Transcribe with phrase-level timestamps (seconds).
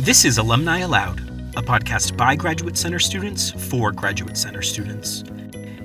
[0.00, 1.20] This is Alumni Aloud,
[1.58, 5.24] a podcast by Graduate Center students for Graduate Center students.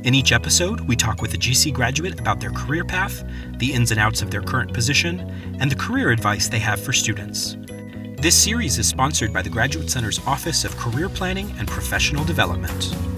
[0.06, 3.26] In each episode, we talk with a GC graduate about their career path,
[3.58, 5.20] the ins and outs of their current position,
[5.60, 7.58] and the career advice they have for students.
[8.18, 13.15] This series is sponsored by the Graduate Center's Office of Career Planning and Professional Development.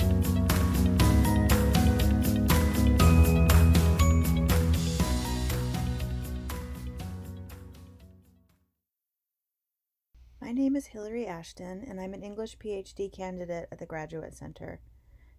[11.38, 14.80] Ashton, and I'm an English PhD candidate at the Graduate Center.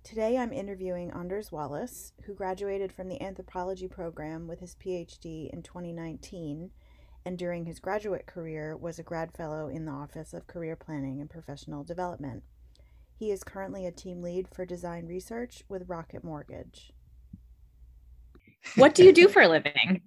[0.05, 5.61] Today I'm interviewing Anders Wallace, who graduated from the anthropology program with his PhD in
[5.61, 6.71] 2019
[7.27, 11.21] and during his graduate career was a grad fellow in the Office of Career Planning
[11.21, 12.45] and Professional Development.
[13.17, 16.93] He is currently a team lead for design research with Rocket Mortgage.
[18.77, 20.03] What do you do for a living?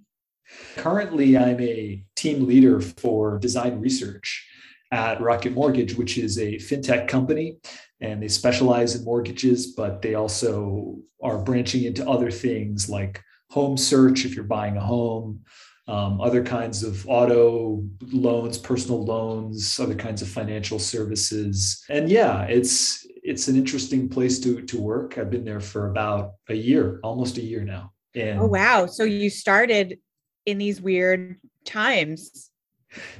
[0.77, 4.47] Currently, I'm a team leader for design research
[4.91, 7.57] at Rocket Mortgage, which is a fintech company,
[8.01, 13.77] and they specialize in mortgages, but they also are branching into other things like home
[13.77, 15.41] search if you're buying a home,
[15.87, 21.83] um, other kinds of auto loans, personal loans, other kinds of financial services.
[21.89, 25.17] And yeah, it's it's an interesting place to to work.
[25.17, 27.93] I've been there for about a year, almost a year now.
[28.15, 28.85] And oh wow!
[28.87, 29.99] So you started
[30.45, 32.50] in these weird times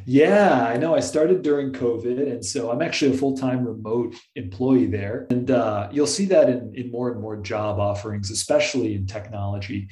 [0.06, 0.96] yeah, I know.
[0.96, 5.28] I started during COVID, and so I'm actually a full time remote employee there.
[5.30, 9.90] And uh, you'll see that in, in more and more job offerings, especially in technology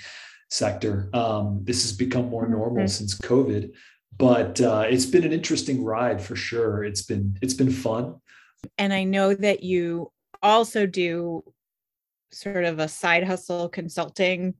[0.49, 1.09] sector.
[1.13, 2.87] Um, this has become more normal mm-hmm.
[2.87, 3.71] since COVID,
[4.17, 6.83] but uh, it's been an interesting ride for sure.
[6.83, 8.15] It's been it's been fun.
[8.77, 11.43] And I know that you also do
[12.31, 14.55] sort of a side hustle consulting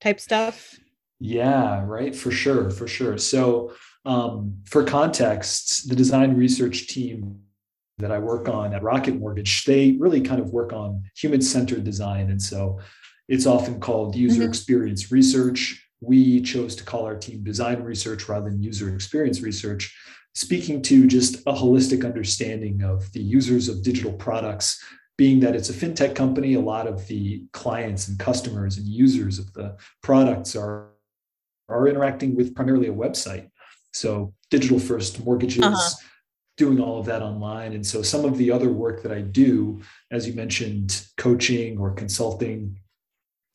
[0.00, 0.78] type stuff.
[1.20, 2.16] Yeah, right.
[2.16, 2.70] For sure.
[2.70, 3.18] For sure.
[3.18, 7.40] So um, for context, the design research team
[7.98, 11.84] that I work on at Rocket Mortgage, they really kind of work on human centered
[11.84, 12.30] design.
[12.30, 12.80] And so
[13.28, 14.48] it's often called user mm-hmm.
[14.48, 15.86] experience research.
[16.00, 19.94] We chose to call our team design research rather than user experience research,
[20.34, 24.82] speaking to just a holistic understanding of the users of digital products.
[25.18, 29.38] Being that it's a fintech company, a lot of the clients and customers and users
[29.38, 30.88] of the products are,
[31.70, 33.48] are interacting with primarily a website.
[33.92, 35.90] So digital first mortgages, uh-huh.
[36.56, 37.72] doing all of that online.
[37.72, 41.92] And so some of the other work that I do, as you mentioned, coaching or
[41.92, 42.76] consulting,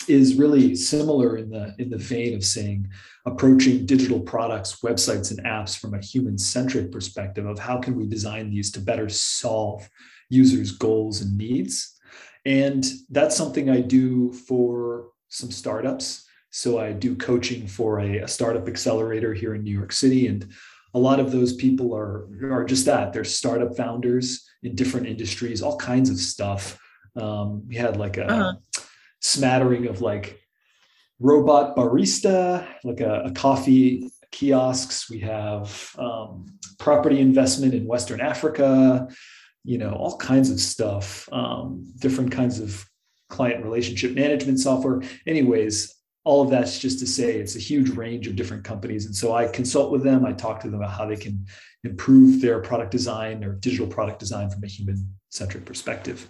[0.08, 2.88] is really similar in the in the vein of saying
[3.26, 8.06] approaching digital products websites and apps from a human centric perspective of how can we
[8.06, 9.88] design these to better solve
[10.30, 12.00] users goals and needs
[12.46, 16.25] and that's something i do for some startups
[16.56, 20.28] so I do coaching for a, a, startup accelerator here in New York City.
[20.28, 20.48] And
[20.94, 23.12] a lot of those people are, are just that.
[23.12, 26.80] They're startup founders in different industries, all kinds of stuff.
[27.18, 28.54] Um, we had like a uh-huh.
[29.20, 30.40] smattering of like
[31.20, 35.10] robot barista, like a, a coffee kiosks.
[35.10, 36.46] We have um,
[36.80, 39.10] property investment in Western Africa,
[39.66, 42.86] you know, all kinds of stuff, um, different kinds of
[43.28, 45.02] client relationship management software.
[45.28, 45.95] Anyways,
[46.26, 49.06] all of that's just to say it's a huge range of different companies.
[49.06, 50.26] And so I consult with them.
[50.26, 51.46] I talk to them about how they can
[51.84, 56.28] improve their product design or digital product design from a human centric perspective.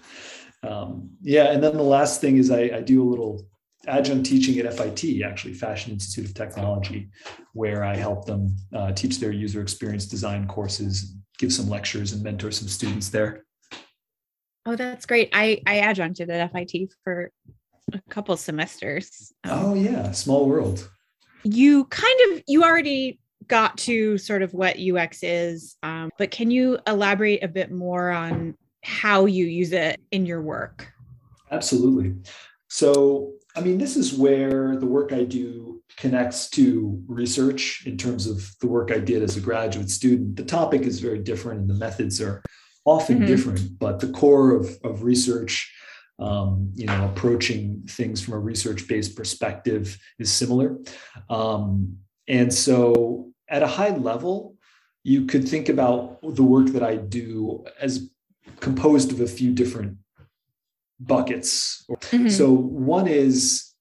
[0.64, 1.46] Um, yeah.
[1.52, 3.48] And then the last thing is I, I do a little
[3.88, 7.10] adjunct teaching at FIT, actually, Fashion Institute of Technology,
[7.54, 12.22] where I help them uh, teach their user experience design courses, give some lectures, and
[12.22, 13.46] mentor some students there.
[14.66, 15.30] Oh, that's great.
[15.32, 17.32] I, I adjuncted at FIT for
[17.94, 19.32] a couple semesters.
[19.44, 20.90] Um, oh yeah, small world.
[21.44, 26.50] You kind of you already got to sort of what UX is, um, but can
[26.50, 30.92] you elaborate a bit more on how you use it in your work?
[31.52, 32.16] Absolutely.
[32.70, 38.28] So, I mean, this is where the work I do connects to research in terms
[38.28, 40.36] of the work I did as a graduate student.
[40.36, 42.44] The topic is very different and the methods are
[42.84, 43.28] often mm-hmm.
[43.28, 45.72] different, but the core of, of research
[46.20, 50.78] um, you know, approaching things from a research-based perspective is similar.
[51.30, 51.98] Um,
[52.28, 54.56] and so, at a high level,
[55.04, 58.10] you could think about the work that I do as
[58.60, 59.98] composed of a few different
[61.00, 61.86] buckets.
[61.92, 62.30] Mm-hmm.
[62.30, 63.74] So, one is,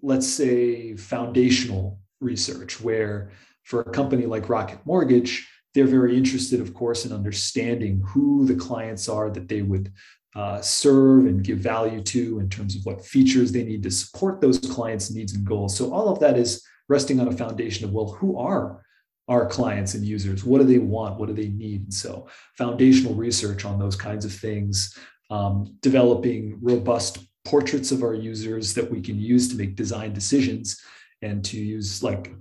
[0.00, 3.32] let's say, foundational research, where
[3.64, 8.54] for a company like Rocket Mortgage, they're very interested, of course, in understanding who the
[8.54, 9.92] clients are that they would
[10.34, 14.40] uh, serve and give value to in terms of what features they need to support
[14.40, 15.76] those clients' needs and goals.
[15.76, 18.82] So all of that is resting on a foundation of well, who are
[19.28, 20.44] our clients and users?
[20.44, 21.18] What do they want?
[21.18, 21.84] What do they need?
[21.84, 22.28] And so
[22.58, 24.98] foundational research on those kinds of things
[25.30, 30.82] um, developing robust portraits of our users that we can use to make design decisions
[31.24, 32.32] and to use like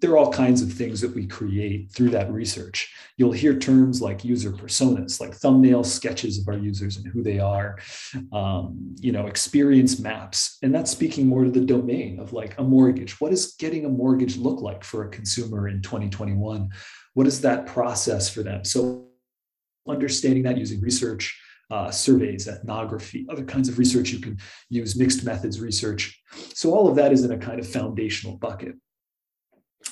[0.00, 2.92] there are all kinds of things that we create through that research.
[3.16, 7.38] You'll hear terms like user personas like thumbnail sketches of our users and who they
[7.38, 7.78] are
[8.32, 10.58] um, you know experience maps.
[10.62, 13.20] And that's speaking more to the domain of like a mortgage.
[13.20, 16.70] What does getting a mortgage look like for a consumer in 2021
[17.14, 18.64] what is that process for them?
[18.64, 19.06] So
[19.88, 21.40] understanding that using research
[21.70, 24.10] uh, surveys, ethnography, other kinds of research.
[24.10, 24.38] You can
[24.68, 26.20] use mixed methods research.
[26.54, 28.74] So all of that is in a kind of foundational bucket.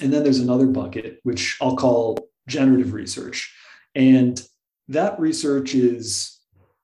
[0.00, 3.54] And then there's another bucket, which I'll call generative research.
[3.94, 4.40] And
[4.88, 6.40] that research is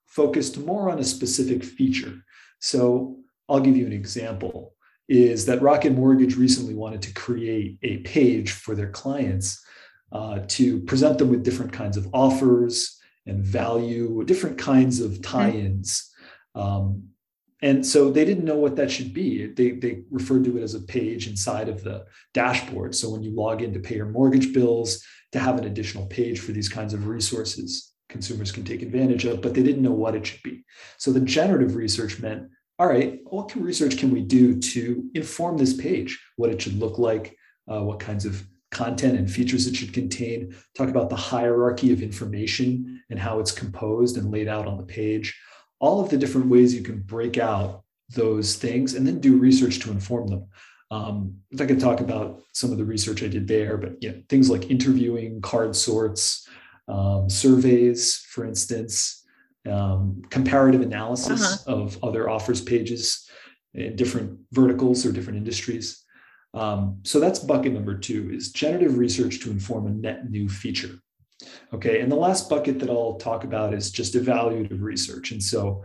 [0.07, 2.23] focused more on a specific feature.
[2.61, 3.19] So
[3.49, 4.75] I'll give you an example
[5.09, 9.65] is that Rocket Mortgage recently wanted to create a page for their clients
[10.13, 16.11] uh, to present them with different kinds of offers, and value, different kinds of tie-ins.
[16.55, 17.09] Um,
[17.61, 19.47] and so they didn't know what that should be.
[19.47, 22.95] They, they referred to it as a page inside of the dashboard.
[22.95, 26.41] So when you log in to pay your mortgage bills, to have an additional page
[26.41, 30.15] for these kinds of resources consumers can take advantage of, but they didn't know what
[30.15, 30.65] it should be.
[30.97, 32.49] So the generative research meant,
[32.79, 36.79] all right, what can research can we do to inform this page, what it should
[36.79, 37.37] look like,
[37.71, 42.03] uh, what kinds of content and features it should contain, talk about the hierarchy of
[42.03, 45.39] information and how it's composed and laid out on the page,
[45.81, 49.79] all of the different ways you can break out those things and then do research
[49.81, 50.47] to inform them.
[50.91, 54.13] Um, if I could talk about some of the research I did there, but yeah,
[54.29, 56.49] things like interviewing, card sorts,
[56.89, 59.25] um, surveys, for instance,
[59.69, 61.77] um, comparative analysis uh-huh.
[61.77, 63.29] of other offers pages
[63.75, 66.05] in different verticals or different industries.
[66.55, 70.99] Um, so that's bucket number two is generative research to inform a net new feature.
[71.73, 75.31] Okay, and the last bucket that I'll talk about is just evaluative research.
[75.31, 75.85] And so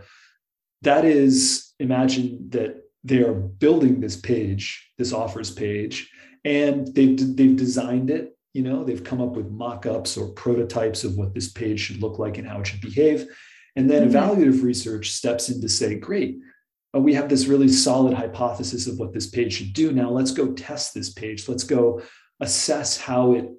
[0.81, 6.09] that is imagine that they are building this page, this offers page,
[6.45, 8.35] and they've they've designed it.
[8.53, 12.19] You know, they've come up with mock-ups or prototypes of what this page should look
[12.19, 13.27] like and how it should behave.
[13.75, 14.15] And then mm-hmm.
[14.15, 16.37] evaluative research steps in to say, great,
[17.01, 19.91] we have this really solid hypothesis of what this page should do.
[19.91, 21.47] Now let's go test this page.
[21.49, 22.01] Let's go
[22.39, 23.49] assess how it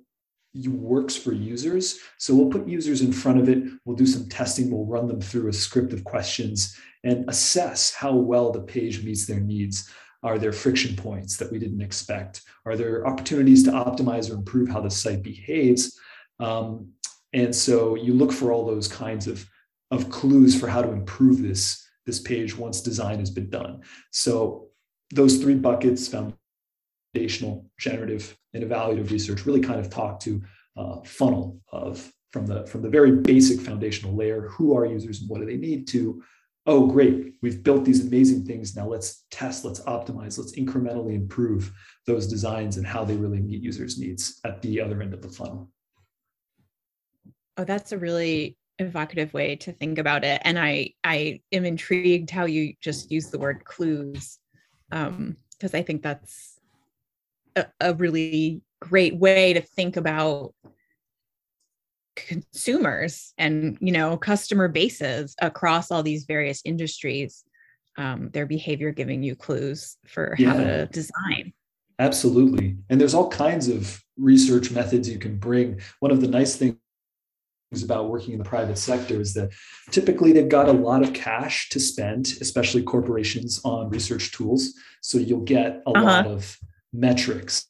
[0.69, 1.99] works for users.
[2.19, 3.65] So we'll put users in front of it.
[3.85, 4.71] We'll do some testing.
[4.71, 9.27] We'll run them through a script of questions and assess how well the page meets
[9.27, 9.91] their needs.
[10.23, 12.43] Are there friction points that we didn't expect?
[12.65, 15.99] Are there opportunities to optimize or improve how the site behaves?
[16.41, 16.93] Um,
[17.33, 19.47] and so you look for all those kinds of,
[19.91, 23.83] of clues for how to improve this this page once design has been done.
[24.11, 24.69] So
[25.13, 30.43] those three buckets, foundational, generative, and evaluative research, really kind of talk to
[30.77, 35.31] uh, funnel of from the from the very basic foundational layer, who are users and
[35.31, 36.23] what do they need to,
[36.67, 38.75] oh great, we've built these amazing things.
[38.75, 41.73] Now let's test, let's optimize, let's incrementally improve
[42.07, 45.29] those designs and how they really meet users' needs at the other end of the
[45.29, 45.71] funnel.
[47.57, 52.31] Oh, that's a really evocative way to think about it and i i am intrigued
[52.31, 54.39] how you just use the word clues
[54.91, 56.59] um because i think that's
[57.55, 60.53] a, a really great way to think about
[62.17, 67.45] consumers and you know customer bases across all these various industries
[67.97, 70.53] um, their behavior giving you clues for yeah.
[70.53, 71.53] how to design.
[71.99, 72.77] Absolutely.
[72.91, 75.81] And there's all kinds of research methods you can bring.
[76.01, 76.77] One of the nice things
[77.83, 79.51] about working in the private sector is that
[79.91, 84.75] typically they've got a lot of cash to spend, especially corporations on research tools.
[85.01, 86.03] So you'll get a uh-huh.
[86.03, 86.59] lot of
[86.93, 87.67] metrics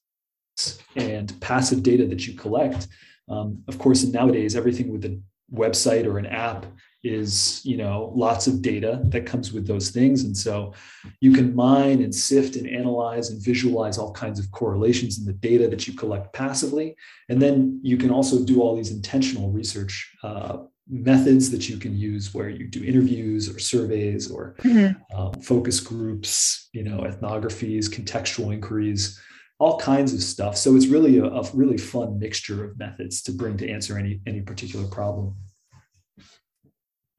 [0.96, 2.86] and passive data that you collect.
[3.28, 5.20] Um, of course, nowadays everything with a
[5.52, 6.66] website or an app
[7.04, 10.24] is you know lots of data that comes with those things.
[10.24, 10.72] And so
[11.20, 15.32] you can mine and sift and analyze and visualize all kinds of correlations in the
[15.32, 16.96] data that you collect passively.
[17.28, 20.58] And then you can also do all these intentional research uh,
[20.88, 25.18] methods that you can use where you do interviews or surveys or mm-hmm.
[25.18, 29.18] um, focus groups you know ethnographies contextual inquiries
[29.60, 30.56] all kinds of stuff.
[30.56, 34.20] So it's really a, a really fun mixture of methods to bring to answer any
[34.26, 35.34] any particular problem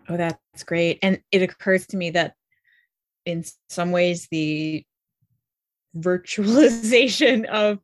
[0.08, 1.00] Oh, that's great.
[1.02, 2.34] And it occurs to me that
[3.26, 4.86] in some ways, the
[5.96, 7.80] virtualization of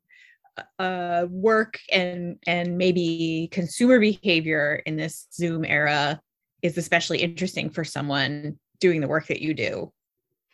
[0.78, 6.22] uh, work and and maybe consumer behavior in this Zoom era
[6.62, 9.92] is especially interesting for someone doing the work that you do.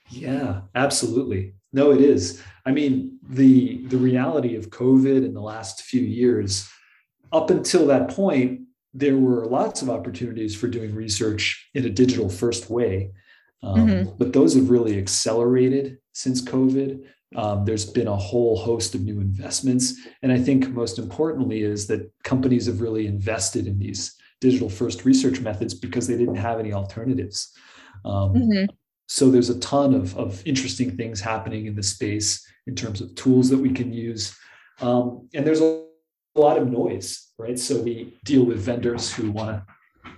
[0.10, 1.54] Yeah, absolutely.
[1.74, 2.42] No, it is.
[2.66, 6.70] I mean, the the reality of COVID in the last few years
[7.32, 8.62] up until that point,
[8.98, 13.12] there were lots of opportunities for doing research in a digital first way.
[13.62, 14.16] Um, mm-hmm.
[14.18, 17.06] But those have really accelerated since COVID.
[17.36, 19.94] Um, there's been a whole host of new investments.
[20.24, 25.06] And I think most importantly is that companies have really invested in these digital first
[25.06, 27.54] research methods because they didn't have any alternatives.
[28.04, 28.66] Um, mm-hmm.
[29.08, 33.13] So there's a ton of, of interesting things happening in the space in terms of
[33.13, 34.36] tools that we can use.
[34.82, 35.87] Um, and there's a,
[36.38, 37.58] a lot of noise, right?
[37.58, 39.65] So we deal with vendors who want to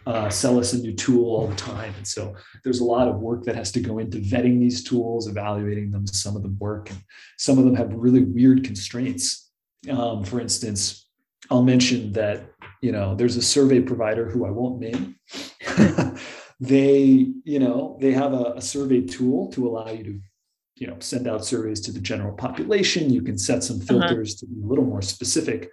[0.06, 1.94] uh, sell us a new tool all the time.
[1.98, 5.28] And so there's a lot of work that has to go into vetting these tools,
[5.28, 6.08] evaluating them.
[6.08, 7.00] Some of them work, and
[7.38, 9.50] some of them have really weird constraints.
[9.90, 11.08] Um, for instance,
[11.50, 15.16] I'll mention that you know there's a survey provider who I won't name.
[16.60, 20.20] they you know they have a, a survey tool to allow you to
[20.80, 23.12] you know send out surveys to the general population.
[23.12, 23.86] You can set some uh-huh.
[23.86, 24.40] filters uh-huh.
[24.40, 25.72] to be a little more specific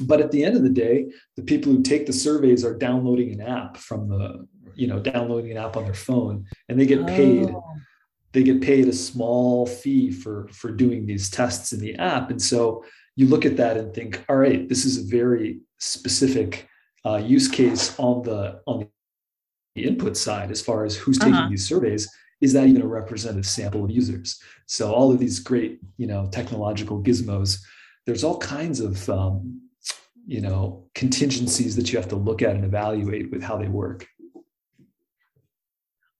[0.00, 3.32] but at the end of the day the people who take the surveys are downloading
[3.32, 7.06] an app from the you know downloading an app on their phone and they get
[7.06, 7.64] paid oh.
[8.32, 12.40] they get paid a small fee for for doing these tests in the app and
[12.40, 12.84] so
[13.16, 16.68] you look at that and think all right this is a very specific
[17.04, 18.86] uh, use case on the on
[19.74, 21.48] the input side as far as who's taking uh-huh.
[21.48, 22.08] these surveys
[22.40, 24.40] is that even a representative sample of users?
[24.66, 27.58] So all of these great you know technological gizmos
[28.06, 29.60] there's all kinds of um,
[30.26, 34.06] you know contingencies that you have to look at and evaluate with how they work.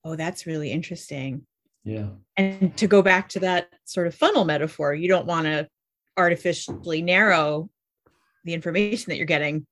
[0.04, 1.46] Oh that's really interesting.
[1.84, 2.10] Yeah.
[2.36, 5.68] And to go back to that sort of funnel metaphor you don't want to
[6.16, 7.70] artificially narrow
[8.44, 9.66] the information that you're getting.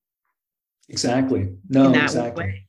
[0.88, 1.54] Exactly.
[1.68, 2.44] No exactly.
[2.44, 2.66] way.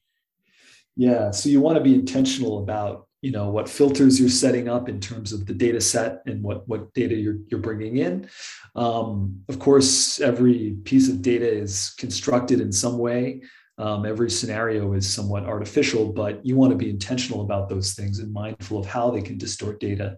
[0.95, 4.87] yeah so you want to be intentional about you know what filters you're setting up
[4.87, 8.29] in terms of the data set and what what data you're, you're bringing in.
[8.75, 13.41] Um, of course every piece of data is constructed in some way.
[13.77, 18.19] Um, every scenario is somewhat artificial but you want to be intentional about those things
[18.19, 20.17] and mindful of how they can distort data.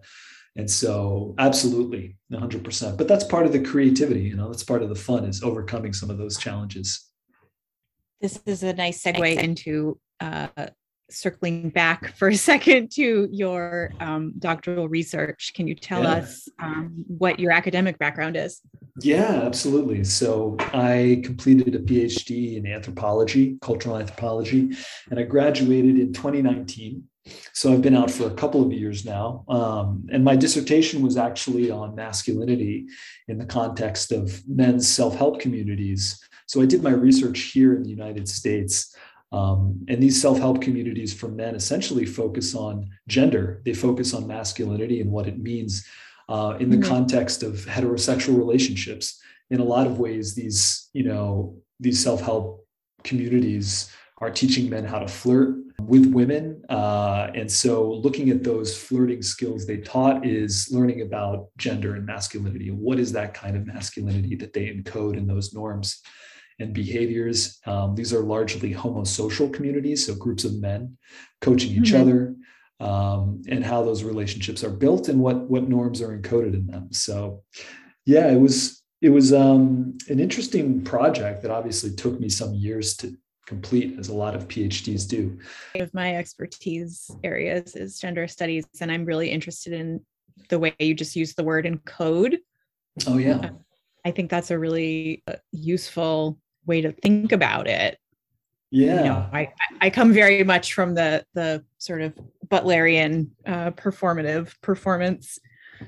[0.54, 4.90] And so absolutely 100% but that's part of the creativity you know that's part of
[4.90, 7.08] the fun is overcoming some of those challenges.
[8.20, 10.46] This is a nice segue into uh,
[11.12, 16.12] circling back for a second to your um, doctoral research, can you tell yeah.
[16.12, 18.60] us um, what your academic background is?
[19.00, 20.04] Yeah, absolutely.
[20.04, 24.70] So I completed a PhD in anthropology, cultural anthropology,
[25.10, 27.04] and I graduated in 2019.
[27.52, 29.44] So I've been out for a couple of years now.
[29.48, 32.86] Um, and my dissertation was actually on masculinity
[33.28, 36.20] in the context of men's self help communities.
[36.46, 38.94] So I did my research here in the United States.
[39.32, 44.26] Um, and these self help communities for men essentially focus on gender, they focus on
[44.26, 45.86] masculinity and what it means
[46.28, 46.88] uh, in the mm-hmm.
[46.88, 49.20] context of heterosexual relationships.
[49.50, 52.66] In a lot of ways, these, you know, these self help
[53.04, 56.62] communities are teaching men how to flirt with women.
[56.68, 62.06] Uh, and so looking at those flirting skills they taught is learning about gender and
[62.06, 62.70] masculinity.
[62.70, 66.00] What is that kind of masculinity that they encode in those norms?
[66.62, 67.58] And behaviors.
[67.66, 70.96] Um, these are largely homosocial communities, so groups of men
[71.40, 72.02] coaching each mm-hmm.
[72.02, 72.36] other,
[72.80, 76.92] um, and how those relationships are built and what what norms are encoded in them.
[76.92, 77.42] So,
[78.06, 82.96] yeah, it was it was um, an interesting project that obviously took me some years
[82.98, 83.16] to
[83.46, 85.38] complete, as a lot of PhDs do.
[85.74, 90.00] One of my expertise areas is gender studies, and I'm really interested in
[90.48, 92.38] the way you just use the word encode.
[93.06, 93.50] Oh yeah.
[94.04, 97.98] I think that's a really uh, useful way to think about it.
[98.70, 98.96] Yeah.
[98.96, 104.54] You know, I, I come very much from the the sort of Butlerian uh, performative
[104.62, 105.38] performance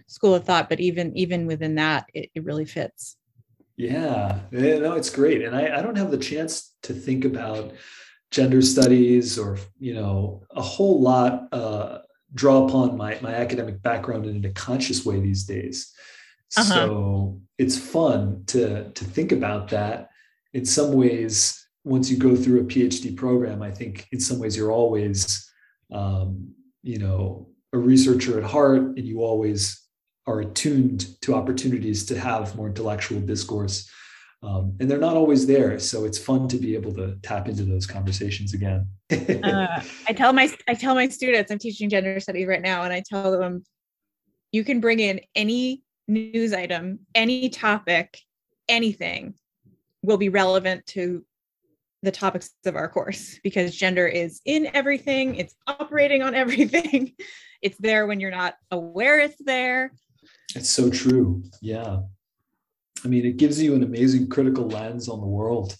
[0.07, 3.17] school of thought, but even even within that, it, it really fits.
[3.77, 5.43] Yeah, yeah, no, it's great.
[5.43, 7.73] And I, I don't have the chance to think about
[8.31, 11.99] gender studies or you know a whole lot uh,
[12.35, 15.93] draw upon my my academic background in a conscious way these days.
[16.57, 16.75] Uh-huh.
[16.75, 20.11] So it's fun to to think about that
[20.55, 24.57] in some ways, once you go through a PhD program, I think in some ways
[24.57, 25.51] you're always,
[25.93, 29.83] um, you know, a researcher at heart, and you always
[30.27, 33.91] are attuned to opportunities to have more intellectual discourse.
[34.43, 37.65] Um, and they're not always there, so it's fun to be able to tap into
[37.65, 38.87] those conversations again.
[39.11, 42.93] uh, I tell my I tell my students I'm teaching gender studies right now, and
[42.93, 43.65] I tell them
[44.53, 48.21] you can bring in any news item, any topic,
[48.69, 49.35] anything,
[50.05, 51.25] will be relevant to
[52.03, 57.13] the topics of our course because gender is in everything, it's operating on everything.
[57.63, 59.93] It's there when you're not aware it's there.
[60.55, 61.43] It's so true.
[61.63, 62.01] Yeah.
[63.05, 65.77] I mean, it gives you an amazing critical lens on the world.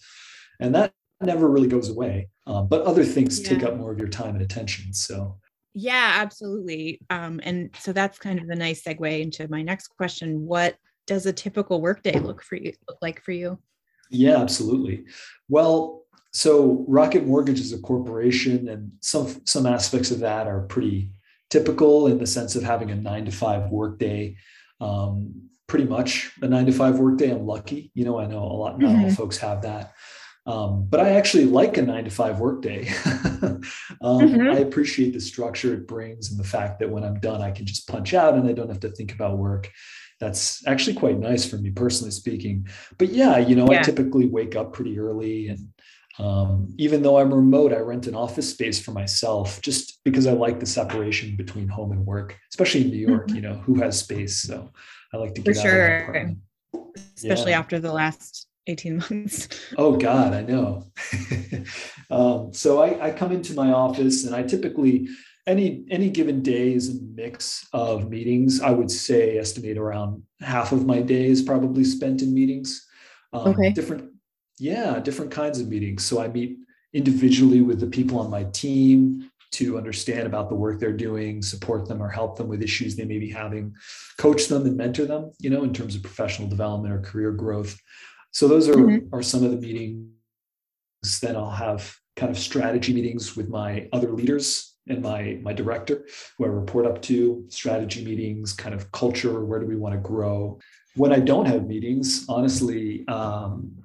[0.59, 2.29] And that never really goes away.
[2.47, 3.49] Um, but other things yeah.
[3.49, 4.93] take up more of your time and attention.
[4.93, 5.37] So,
[5.73, 7.01] yeah, absolutely.
[7.09, 10.45] Um, and so that's kind of a nice segue into my next question.
[10.45, 10.75] What
[11.07, 13.59] does a typical workday look for you look like for you?
[14.09, 15.05] Yeah, absolutely.
[15.49, 21.09] Well, so Rocket Mortgage is a corporation, and some some aspects of that are pretty
[21.49, 24.35] typical in the sense of having a nine to five workday.
[24.81, 27.31] Um, pretty much a nine to five workday.
[27.31, 28.19] I'm lucky, you know.
[28.19, 29.05] I know a lot not mm-hmm.
[29.05, 29.93] all folks have that,
[30.45, 32.87] um, but I actually like a nine to five workday.
[33.05, 33.61] um,
[34.01, 34.49] mm-hmm.
[34.49, 37.65] I appreciate the structure it brings and the fact that when I'm done, I can
[37.65, 39.71] just punch out and I don't have to think about work
[40.19, 42.67] that's actually quite nice for me personally speaking.
[42.97, 43.79] But yeah, you know, yeah.
[43.79, 45.67] I typically wake up pretty early and
[46.17, 50.31] um, even though I'm remote, I rent an office space for myself just because I
[50.31, 53.35] like the separation between home and work, especially in New York, mm-hmm.
[53.35, 54.41] you know, who has space.
[54.41, 54.71] So
[55.13, 55.61] I like to get it.
[55.61, 56.35] for sure.
[57.17, 57.59] Especially yeah.
[57.59, 59.49] after the last 18 months.
[59.77, 60.85] oh God, I know.
[62.09, 65.09] um, so I, I come into my office and I typically
[65.47, 68.61] any any given day is a mix of meetings.
[68.61, 72.85] I would say estimate around half of my day is probably spent in meetings.
[73.33, 73.71] Um, okay.
[73.71, 74.11] Different,
[74.57, 76.03] yeah, different kinds of meetings.
[76.03, 76.57] So I meet
[76.93, 81.87] individually with the people on my team to understand about the work they're doing, support
[81.87, 83.73] them or help them with issues they may be having,
[84.17, 87.79] coach them and mentor them, you know, in terms of professional development or career growth.
[88.31, 89.15] So those are, mm-hmm.
[89.15, 90.09] are some of the meetings.
[91.21, 96.05] Then I'll have kind of strategy meetings with my other leaders and my my director
[96.37, 99.99] who i report up to strategy meetings kind of culture where do we want to
[99.99, 100.59] grow?
[100.95, 103.75] When i don't have meetings honestly um,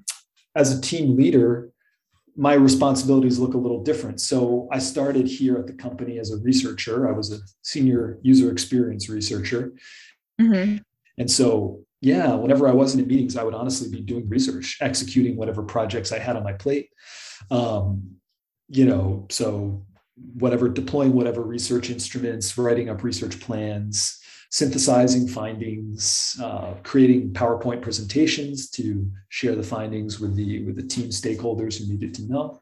[0.54, 1.70] as a team leader
[2.36, 4.20] my responsibilities look a little different.
[4.20, 7.08] So i started here at the company as a researcher.
[7.08, 9.72] I was a senior user experience researcher.
[10.40, 10.78] Mm-hmm.
[11.18, 15.36] and so yeah whenever i wasn't in meetings i would honestly be doing research executing
[15.36, 16.88] whatever projects i had on my plate.
[17.50, 18.16] Um,
[18.68, 19.84] you know so
[20.34, 24.18] whatever deploying whatever research instruments writing up research plans
[24.50, 31.08] synthesizing findings uh, creating powerpoint presentations to share the findings with the with the team
[31.08, 32.60] stakeholders who needed to know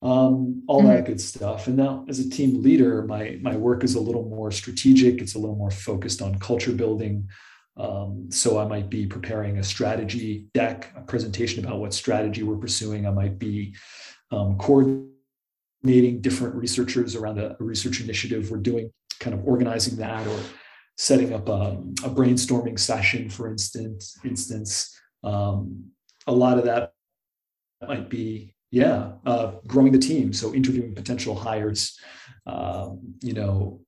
[0.00, 0.88] um, all mm-hmm.
[0.88, 1.66] that good stuff.
[1.66, 5.20] And now as a team leader my my work is a little more strategic.
[5.20, 7.28] It's a little more focused on culture building.
[7.76, 12.56] Um, so i might be preparing a strategy deck a presentation about what strategy we're
[12.56, 13.06] pursuing.
[13.06, 13.74] I might be
[14.30, 15.12] um, coordinating
[15.82, 20.40] coordinating different researchers around a, a, research initiative we're doing, kind of organizing that or
[20.96, 24.18] setting up a, a brainstorming session, for instance.
[24.24, 25.84] Instance, um,
[26.26, 26.92] a lot of that
[27.86, 30.32] might be yeah, uh, growing the team.
[30.32, 31.98] So interviewing potential hires,
[32.46, 33.80] um, you know,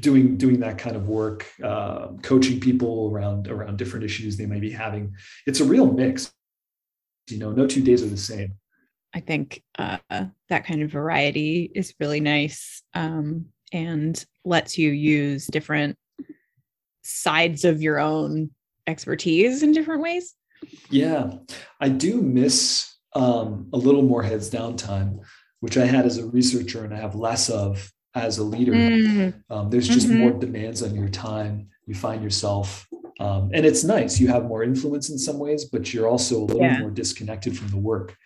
[0.00, 4.58] doing doing that kind of work, uh, coaching people around around different issues they may
[4.58, 5.14] be having.
[5.46, 6.32] It's a real mix.
[7.30, 8.54] You know, no two days are the same.
[9.14, 9.98] I think uh,
[10.48, 15.96] that kind of variety is really nice um, and lets you use different
[17.02, 18.50] sides of your own
[18.86, 20.34] expertise in different ways.
[20.90, 21.30] Yeah,
[21.80, 25.20] I do miss um, a little more heads down time,
[25.60, 28.72] which I had as a researcher and I have less of as a leader.
[28.72, 29.34] Mm.
[29.48, 30.18] Um, there's just mm-hmm.
[30.18, 31.68] more demands on your time.
[31.86, 32.86] You find yourself,
[33.20, 34.18] um, and it's nice.
[34.18, 36.78] You have more influence in some ways, but you're also a little yeah.
[36.78, 38.16] more disconnected from the work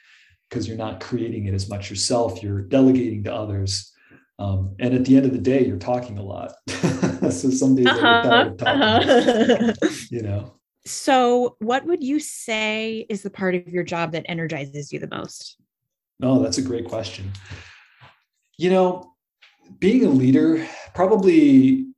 [0.48, 2.42] because you're not creating it as much yourself.
[2.42, 3.92] You're delegating to others.
[4.38, 6.52] Um, and at the end of the day, you're talking a lot.
[6.68, 9.74] so some days uh-huh, uh-huh.
[10.10, 10.54] you know.
[10.86, 15.08] So, what would you say is the part of your job that energizes you the
[15.08, 15.56] most?
[16.22, 17.32] Oh, that's a great question.
[18.56, 19.12] You know,
[19.78, 21.88] being a leader, probably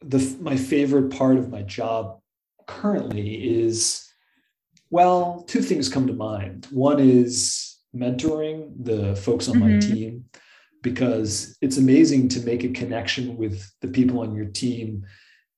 [0.00, 2.20] the my favorite part of my job
[2.66, 4.08] currently is
[4.90, 6.68] well, two things come to mind.
[6.70, 9.74] One is mentoring the folks on mm-hmm.
[9.74, 10.24] my team
[10.82, 15.04] because it's amazing to make a connection with the people on your team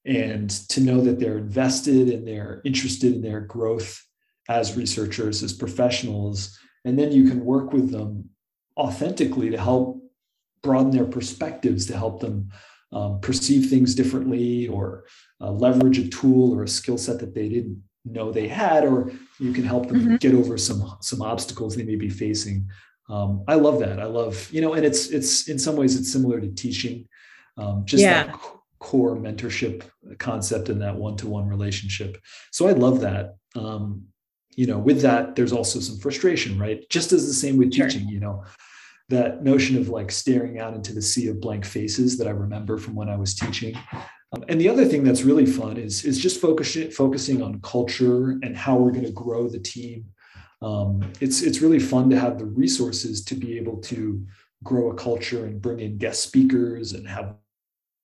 [0.05, 4.01] and to know that they're invested and they're interested in their growth
[4.49, 6.57] as researchers, as professionals.
[6.85, 8.31] And then you can work with them
[8.79, 10.01] authentically to help
[10.63, 12.51] broaden their perspectives, to help them
[12.93, 15.05] um, perceive things differently or
[15.41, 19.13] uh, leverage a tool or a skill set that they didn't know they had, or
[19.39, 20.17] you can help them mm-hmm.
[20.17, 22.69] get over some some obstacles they may be facing.
[23.09, 24.01] Um, I love that.
[24.01, 27.09] I love you know, and it's it's in some ways it's similar to teaching,
[27.57, 28.25] um, just yeah.
[28.25, 28.41] that
[28.79, 29.83] core mentorship
[30.19, 32.19] concept in that one to one relationship.
[32.53, 33.37] So I love that.
[33.55, 34.05] Um,
[34.55, 36.89] you know, with that, there's also some frustration, right?
[36.89, 38.03] Just as the same with teaching.
[38.03, 38.11] Sure.
[38.11, 38.45] You know,
[39.09, 42.79] that notion of like staring out into the sea of blank faces that I remember
[42.79, 43.77] from when I was teaching.
[44.33, 48.31] Um, and the other thing that's really fun is, is just focusing, focusing on culture
[48.43, 50.07] and how we're going to grow the team.
[50.63, 54.27] Um, it's, it's really fun to have the resources to be able to
[54.65, 57.35] grow a culture and bring in guest speakers and have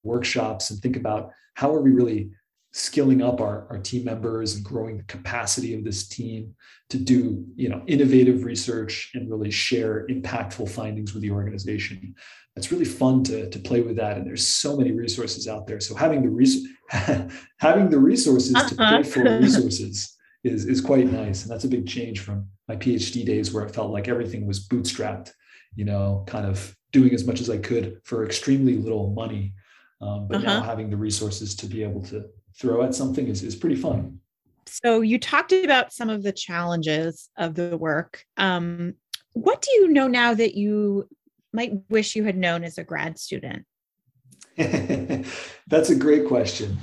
[0.05, 2.31] workshops and think about how are we really
[2.73, 6.55] skilling up our, our team members and growing the capacity of this team
[6.89, 12.15] to do you know innovative research and really share impactful findings with the organization
[12.57, 15.81] it's really fun to, to play with that and there's so many resources out there
[15.81, 16.67] so having the res-
[17.59, 18.69] having the resources uh-huh.
[18.69, 22.77] to pay for resources is, is quite nice and that's a big change from my
[22.77, 25.31] phd days where it felt like everything was bootstrapped
[25.77, 29.53] you know kind of doing as much as i could for extremely little money
[30.01, 30.59] um, but uh-huh.
[30.59, 32.25] now having the resources to be able to
[32.57, 34.21] throw at something is, is pretty fun.
[34.67, 38.25] So you talked about some of the challenges of the work.
[38.37, 38.95] Um,
[39.33, 41.09] what do you know now that you
[41.53, 43.65] might wish you had known as a grad student?
[44.57, 46.79] That's a great question.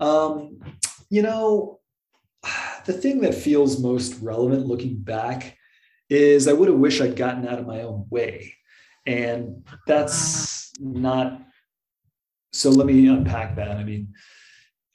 [0.00, 0.60] Um,
[1.10, 1.80] you know,
[2.84, 5.56] the thing that feels most relevant looking back
[6.10, 8.54] is I would have wished I'd gotten out of my own way.
[9.06, 11.40] And that's not
[12.52, 13.76] so let me unpack that.
[13.76, 14.14] I mean,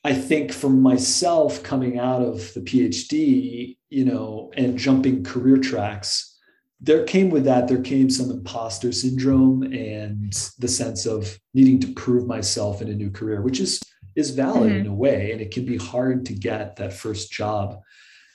[0.03, 6.37] I think for myself coming out of the PhD, you know, and jumping career tracks,
[6.79, 11.93] there came with that, there came some imposter syndrome and the sense of needing to
[11.93, 13.81] prove myself in a new career, which is
[14.15, 14.81] is valid mm-hmm.
[14.81, 15.31] in a way.
[15.31, 17.81] And it can be hard to get that first job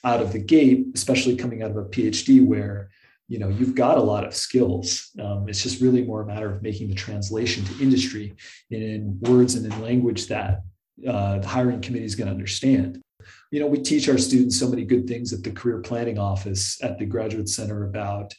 [0.05, 2.91] out of the gate, especially coming out of a PhD where
[3.27, 6.53] you know you've got a lot of skills um, it's just really more a matter
[6.53, 8.37] of making the translation to industry
[8.71, 10.61] in words and in language that
[11.07, 13.01] uh, the hiring committee is going to understand.
[13.51, 16.83] You know, we teach our students so many good things at the career planning office
[16.83, 18.35] at the graduate center about,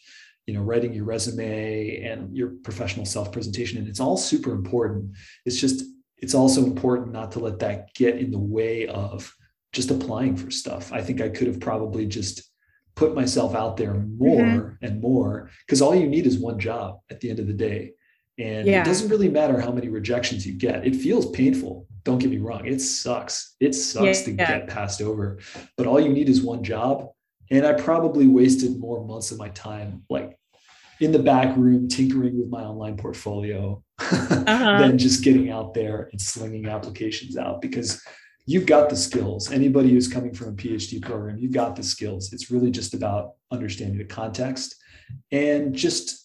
[0.46, 3.80] you know, writing your resume and your professional self presentation.
[3.80, 5.12] And it's all super important.
[5.46, 5.86] It's just,
[6.18, 9.34] it's also important not to let that get in the way of
[9.74, 10.94] just applying for stuff.
[10.94, 12.50] I think I could have probably just
[12.96, 14.86] put myself out there more mm-hmm.
[14.86, 17.92] and more because all you need is one job at the end of the day.
[18.38, 18.82] And yeah.
[18.82, 20.86] it doesn't really matter how many rejections you get.
[20.86, 21.88] It feels painful.
[22.04, 22.66] Don't get me wrong.
[22.66, 23.56] It sucks.
[23.60, 24.60] It sucks yeah, to yeah.
[24.60, 25.40] get passed over.
[25.78, 27.10] But all you need is one job.
[27.50, 30.38] And I probably wasted more months of my time like
[31.00, 34.80] in the back room tinkering with my online portfolio uh-huh.
[34.80, 38.02] than just getting out there and slinging applications out because
[38.46, 39.52] you've got the skills.
[39.52, 42.34] Anybody who's coming from a PhD program, you've got the skills.
[42.34, 44.76] It's really just about understanding the context
[45.32, 46.25] and just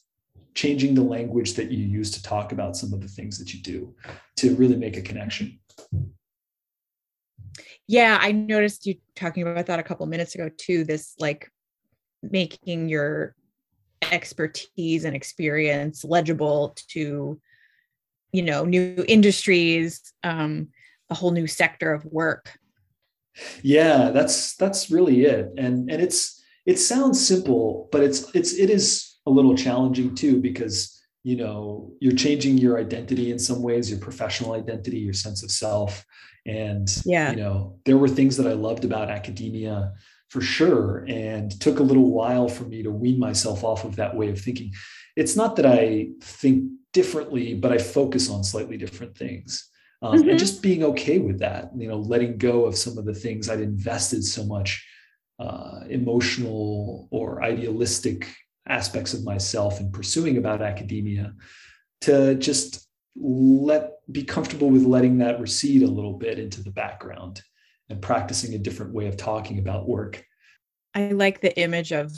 [0.55, 3.61] changing the language that you use to talk about some of the things that you
[3.63, 3.95] do
[4.37, 5.59] to really make a connection.
[7.87, 10.85] Yeah, I noticed you talking about that a couple minutes ago too.
[10.85, 11.51] This like
[12.23, 13.35] making your
[14.03, 17.41] expertise and experience legible to
[18.33, 20.69] you know new industries um
[21.11, 22.59] a whole new sector of work
[23.63, 28.71] yeah that's that's really it and and it's it sounds simple but it's it's it
[28.71, 33.91] is a little challenging too because you know you're changing your identity in some ways
[33.91, 36.05] your professional identity your sense of self.
[36.47, 37.31] And yeah.
[37.31, 39.93] you know there were things that i loved about academia
[40.31, 44.17] for sure and took a little while for me to wean myself off of that
[44.17, 44.73] way of thinking.
[45.17, 49.67] It's not that i think differently but i focus on slightly different things.
[50.03, 50.31] Um, mm-hmm.
[50.31, 53.51] and just being okay with that you know letting go of some of the things
[53.51, 54.83] i'd invested so much
[55.39, 58.27] uh, emotional or idealistic
[58.69, 61.35] aspects of myself in pursuing about academia
[62.03, 67.43] to just let be comfortable with letting that recede a little bit into the background
[67.89, 70.25] and practicing a different way of talking about work.
[70.95, 72.13] I like the image of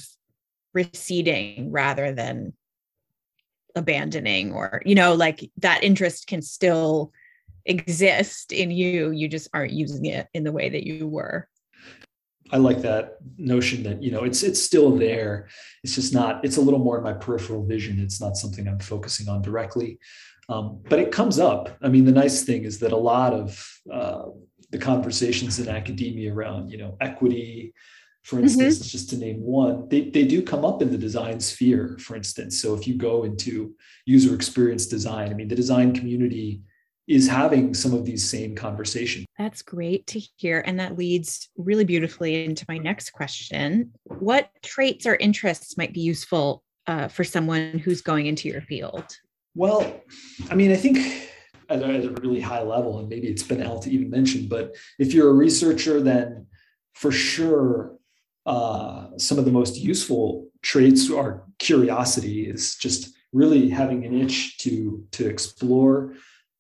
[0.74, 2.52] receding rather than
[3.74, 7.10] abandoning or you know like that interest can still
[7.64, 11.48] exist in you you just aren't using it in the way that you were
[12.52, 15.48] I like that notion that you know it's it's still there.
[15.82, 16.44] It's just not.
[16.44, 17.98] It's a little more in my peripheral vision.
[17.98, 19.98] It's not something I'm focusing on directly,
[20.50, 21.70] um, but it comes up.
[21.82, 24.24] I mean, the nice thing is that a lot of uh,
[24.70, 27.72] the conversations in academia around you know equity,
[28.22, 28.44] for mm-hmm.
[28.44, 28.88] instance, mm-hmm.
[28.88, 31.96] just to name one, they they do come up in the design sphere.
[32.00, 36.60] For instance, so if you go into user experience design, I mean, the design community
[37.08, 39.26] is having some of these same conversations.
[39.38, 40.62] That's great to hear.
[40.66, 43.92] And that leads really beautifully into my next question.
[44.04, 49.04] What traits or interests might be useful uh, for someone who's going into your field?
[49.54, 50.02] Well,
[50.50, 50.98] I mean, I think
[51.68, 55.12] at a, really high level, and maybe it's been out to even mention, but if
[55.12, 56.46] you're a researcher, then
[56.94, 57.96] for sure,
[58.46, 64.58] uh, some of the most useful traits are curiosity, is just really having an itch
[64.58, 66.14] to to explore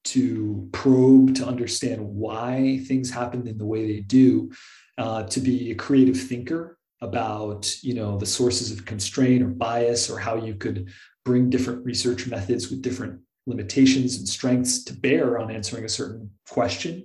[0.04, 4.50] to probe, to understand why things happen in the way they do,
[4.98, 10.08] uh, to be a creative thinker about you know the sources of constraint or bias
[10.08, 10.88] or how you could
[11.24, 16.30] bring different research methods with different limitations and strengths to bear on answering a certain
[16.48, 17.04] question.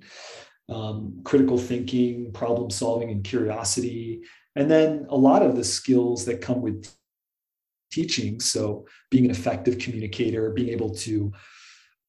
[0.70, 4.22] Um, critical thinking problem solving and curiosity.
[4.56, 6.92] And then a lot of the skills that come with
[7.92, 8.40] teaching.
[8.40, 11.32] So being an effective communicator being able to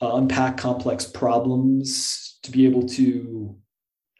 [0.00, 3.56] uh, unpack complex problems to be able to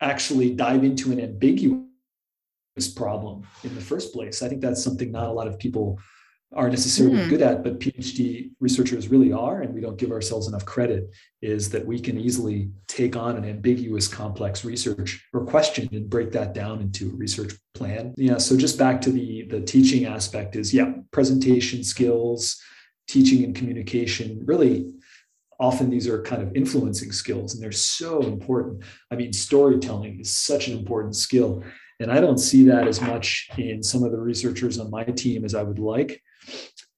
[0.01, 1.83] actually dive into an ambiguous
[2.95, 4.43] problem in the first place.
[4.43, 5.99] I think that's something not a lot of people
[6.55, 7.29] are necessarily mm.
[7.29, 11.11] good at, but PhD researchers really are, and we don't give ourselves enough credit,
[11.43, 16.33] is that we can easily take on an ambiguous, complex research or question and break
[16.33, 18.15] that down into a research plan.
[18.17, 18.39] Yeah.
[18.39, 22.59] So just back to the the teaching aspect is yeah, presentation skills,
[23.09, 24.95] teaching and communication, really
[25.61, 28.83] often these are kind of influencing skills and they're so important.
[29.11, 31.65] I mean, storytelling is such an important skill.
[32.01, 35.45] And I don't see that as much in some of the researchers on my team
[35.45, 36.23] as I would like.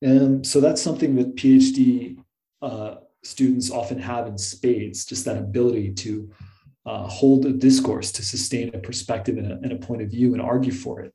[0.02, 2.18] And so that's something that PhD
[2.60, 6.30] uh, students often have in spades, just that ability to
[6.86, 10.32] uh, hold a discourse, to sustain a perspective and a, and a, point of view
[10.32, 11.14] and argue for it.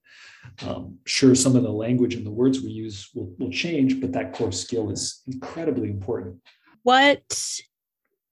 [0.65, 4.11] Um, sure, some of the language and the words we use will, will change, but
[4.13, 6.39] that core skill is incredibly important.
[6.85, 7.61] What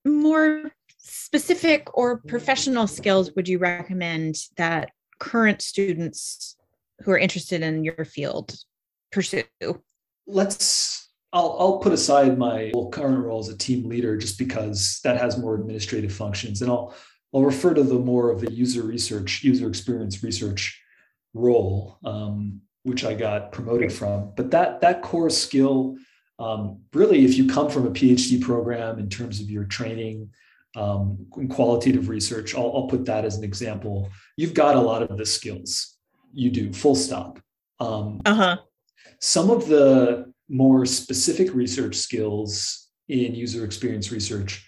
[0.06, 6.56] more specific or professional skills would you recommend that current students
[7.02, 8.54] who are interested in your field
[9.12, 9.44] pursue?
[10.28, 15.18] Let's I'll, I'll put aside my current role as a team leader just because that
[15.18, 16.94] has more administrative functions and I'll
[17.34, 20.80] I'll refer to the more of the user research, user experience research
[21.34, 24.32] role, um, which I got promoted from.
[24.38, 25.98] But that that core skill,
[26.40, 30.30] um, really, if you come from a PhD program in terms of your training
[30.76, 34.10] um, in qualitative research, I'll, I'll, put that as an example.
[34.38, 35.98] You've got a lot of the skills.
[36.34, 37.40] You do, full stop.
[37.80, 38.58] Um, uh-huh.
[39.20, 44.68] Some of the more specific research skills in user experience research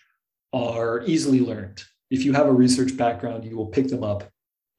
[0.54, 1.84] are easily learned.
[2.12, 4.30] If you have a research background, you will pick them up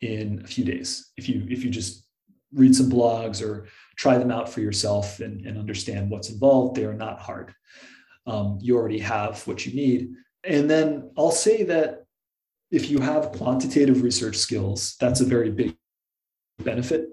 [0.01, 1.11] in a few days.
[1.16, 2.07] If you if you just
[2.53, 6.85] read some blogs or try them out for yourself and, and understand what's involved, they
[6.85, 7.54] are not hard.
[8.26, 10.14] Um, you already have what you need
[10.46, 12.04] and then I'll say that
[12.70, 15.76] if you have quantitative research skills, that's a very big
[16.62, 17.09] benefit.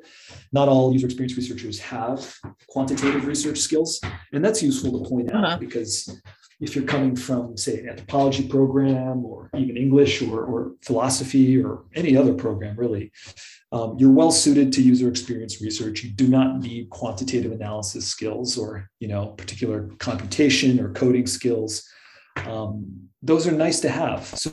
[0.52, 2.34] Not all user experience researchers have
[2.68, 4.00] quantitative research skills.
[4.32, 5.58] And that's useful to point out uh-huh.
[5.58, 6.22] because
[6.60, 11.84] if you're coming from, say, an anthropology program or even English or, or philosophy or
[11.96, 13.12] any other program, really,
[13.72, 16.04] um, you're well suited to user experience research.
[16.04, 21.90] You do not need quantitative analysis skills or, you know, particular computation or coding skills
[22.46, 24.26] um, those are nice to have.
[24.26, 24.52] So,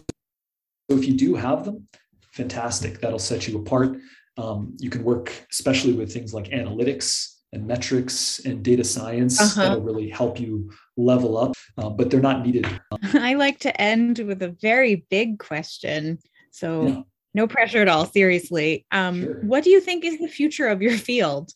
[0.91, 1.89] so if you do have them,
[2.33, 3.01] fantastic.
[3.01, 3.99] That'll set you apart.
[4.37, 9.63] Um, you can work especially with things like analytics and metrics and data science uh-huh.
[9.63, 12.67] that'll really help you level up, uh, but they're not needed.
[13.15, 16.19] I like to end with a very big question.
[16.53, 17.03] So, yeah.
[17.35, 18.87] no pressure at all, seriously.
[18.93, 19.41] Um, sure.
[19.43, 21.53] What do you think is the future of your field?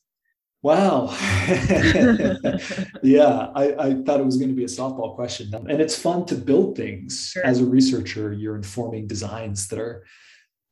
[0.62, 1.08] Wow.
[3.02, 5.52] yeah, I, I, thought it was going to be a softball question.
[5.54, 7.44] And it's fun to build things sure.
[7.44, 8.32] as a researcher.
[8.32, 10.06] You're informing designs that are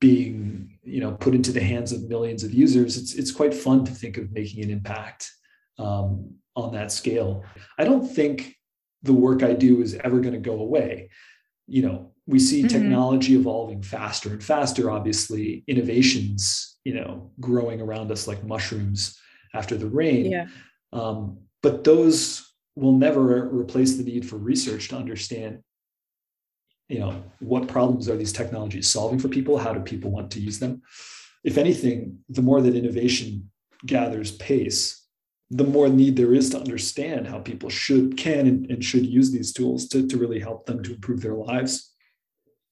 [0.03, 2.97] being, you know, put into the hands of millions of users.
[2.97, 5.31] It's it's quite fun to think of making an impact
[5.79, 7.45] um, on that scale.
[7.79, 8.57] I don't think
[9.05, 11.11] the work I do is ever going to go away.
[11.69, 12.77] You know, we see mm-hmm.
[12.77, 14.91] technology evolving faster and faster.
[14.91, 19.17] Obviously, innovations, you know, growing around us like mushrooms
[19.55, 20.33] after the rain.
[20.33, 20.49] Yeah.
[20.93, 25.63] Um, but those will never replace the need for research to understand
[26.93, 29.59] you know what problems are these technologies solving for people?
[29.59, 30.83] How do people want to use them?
[31.43, 33.51] If anything the more that innovation
[33.85, 35.03] gathers pace
[35.55, 39.31] the more need there is to understand how people should can and, and should use
[39.31, 41.93] these tools to, to really help them to improve their lives.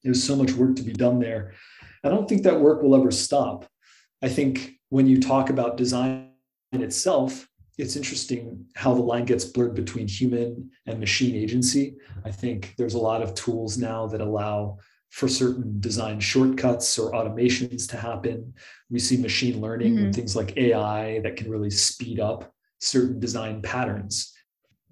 [0.02, 1.52] There's so much work to be done there.
[2.02, 3.66] I don't think that work will ever stop.
[4.22, 6.30] I think when you talk about design
[6.72, 7.46] in itself,
[7.80, 11.96] it's interesting how the line gets blurred between human and machine agency.
[12.24, 14.78] I think there's a lot of tools now that allow
[15.10, 18.54] for certain design shortcuts or automations to happen.
[18.90, 20.04] We see machine learning mm-hmm.
[20.06, 24.32] and things like AI that can really speed up certain design patterns.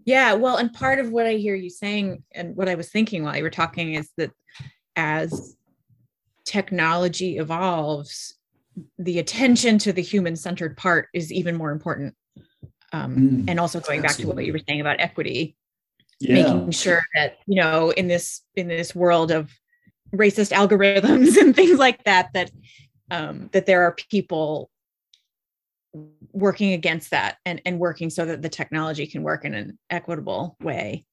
[0.05, 3.23] Yeah, well, and part of what I hear you saying and what I was thinking
[3.23, 4.31] while you were talking is that
[4.97, 5.57] as
[6.47, 8.35] technology evolves,
[8.99, 12.15] the attention to the human centered part is even more important.
[12.93, 14.03] Um, mm, and also going absolutely.
[14.03, 15.57] back to what you were saying about equity,
[16.21, 16.35] yeah.
[16.43, 19.53] making sure that you know in this in this world of
[20.15, 22.51] racist algorithms and things like that that
[23.11, 24.71] um, that there are people
[26.33, 30.57] working against that and and working so that the technology can work in an equitable
[30.63, 31.05] way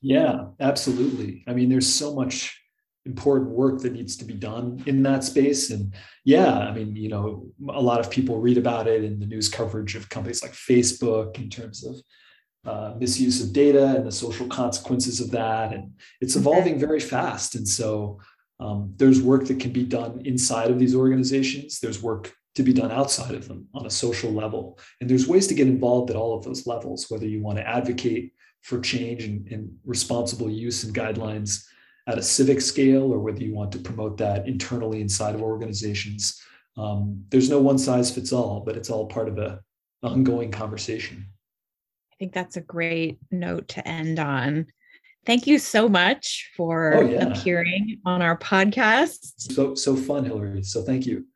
[0.00, 2.60] yeah absolutely i mean there's so much
[3.06, 5.92] important work that needs to be done in that space and
[6.24, 9.48] yeah i mean you know a lot of people read about it in the news
[9.48, 11.96] coverage of companies like facebook in terms of
[12.66, 15.72] uh, misuse of data and the social consequences of that.
[15.72, 17.54] And it's evolving very fast.
[17.54, 18.20] And so
[18.58, 21.80] um, there's work that can be done inside of these organizations.
[21.80, 24.78] There's work to be done outside of them on a social level.
[25.00, 27.68] And there's ways to get involved at all of those levels, whether you want to
[27.68, 31.66] advocate for change and, and responsible use and guidelines
[32.06, 36.40] at a civic scale, or whether you want to promote that internally inside of organizations.
[36.76, 39.60] Um, there's no one size fits all, but it's all part of a
[40.02, 41.26] ongoing conversation.
[42.12, 44.66] I think that's a great note to end on.
[45.26, 47.28] Thank you so much for oh, yeah.
[47.28, 49.18] appearing on our podcast.
[49.38, 50.62] So so fun, Hillary.
[50.62, 51.26] So thank you.